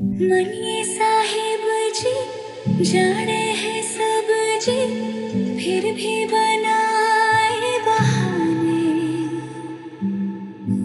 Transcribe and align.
मनिए 0.00 0.84
साहेब 0.84 1.64
जी, 1.94 2.84
जाने 2.84 3.40
हैं 3.52 3.82
सब 3.82 4.28
जी, 4.64 4.76
फिर 5.58 5.92
भी 5.94 6.26
बनाए 6.26 7.78
बहाने। 7.86 8.80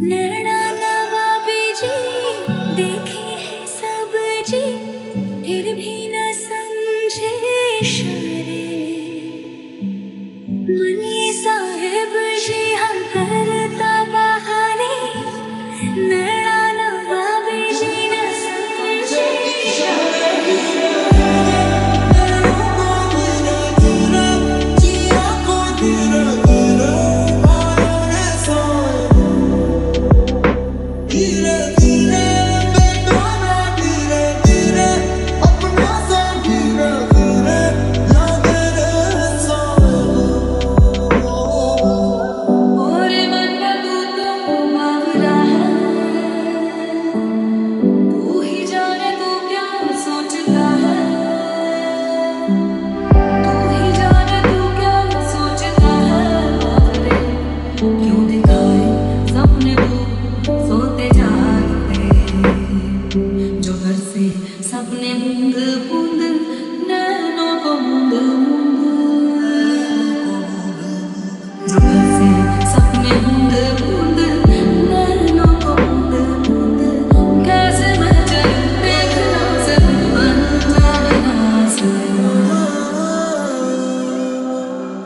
नैना 0.10 0.60
नवाबी 0.72 1.74
जी, 1.74 1.94
देखे 2.76 3.28
हैं 3.46 3.66
सब 3.68 4.20
जी, 4.50 4.64
फिर 5.46 5.76
भी 5.76 5.96
न 6.08 6.34
समझे 6.34 8.15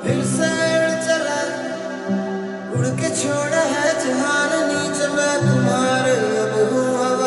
फिर 0.09 0.21
चला। 1.05 1.39
उड़ 2.77 2.87
के 2.99 3.09
छोड़ा 3.15 3.63
है 3.73 3.89
जहान, 4.03 4.51
नीचे 4.69 5.07
मैं 5.07 5.35
अब 5.37 6.53
हूँ। 6.71 6.87
अब 7.05 7.21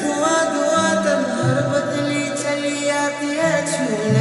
धुआँ 0.00 0.42
धुआँ 0.52 0.90
तन्हार 1.04 1.58
बदली 1.70 2.24
चली 2.42 2.88
आती 2.98 3.30
है 3.38 3.54
छूने। 3.72 4.19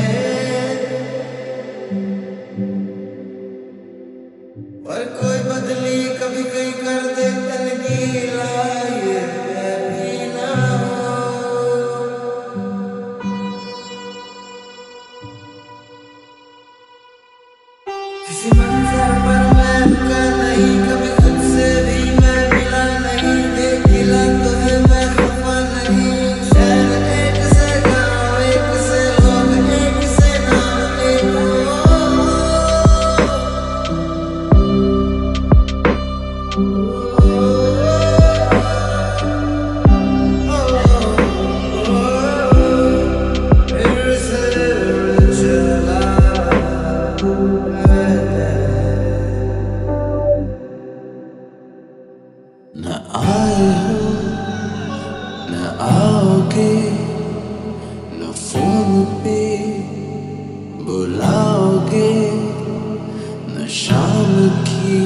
Semanza 18.39 19.21
para 19.25 19.48
न 52.75 52.85
आए 53.19 53.67
हो 53.81 53.99
न 55.51 55.53
आओगे, 55.81 56.75
न 58.19 58.31
फ़ोन 58.39 58.89
पे 59.23 59.41
बुलाओगे, 60.85 62.13
न 63.49 63.67
शाम 63.77 64.33
की 64.69 65.01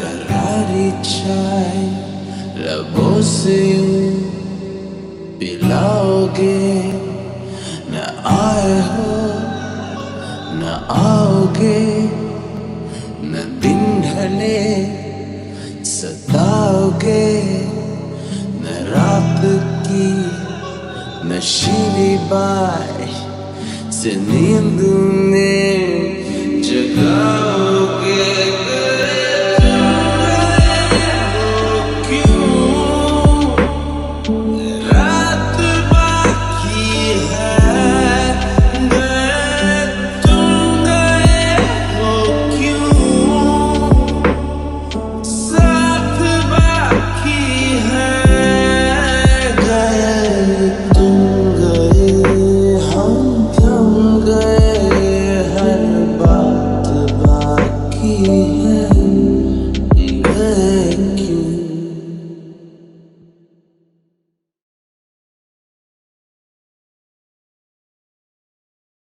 करारी 0.00 0.90
चाय 1.10 1.78
लबों 2.64 3.20
पिलाओगे। 5.38 6.60
न 7.92 7.94
आए 8.32 8.74
हो 8.90 9.11
आओगे 10.72 11.82
न 13.22 13.32
दिन 13.62 13.82
ढले 14.02 14.60
सताओगे। 15.84 17.26
न 18.62 18.64
रात 18.88 19.42
की 19.86 20.08
न 21.28 21.32
नशीली 21.32 22.14
बाय 22.30 23.08
से 23.92 24.10
नींद 24.16 24.80
में 25.30 25.81